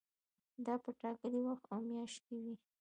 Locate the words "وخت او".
1.47-1.79